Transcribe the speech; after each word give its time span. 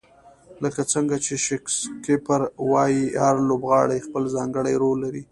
لکه 0.63 0.81
څنګه 0.93 1.15
چې 1.25 1.33
شکسپیر 1.45 2.19
وایي، 2.71 3.03
هر 3.23 3.35
لوبغاړی 3.47 3.99
خپل 4.07 4.23
ځانګړی 4.35 4.73
رول 4.83 4.97
لري. 5.05 5.23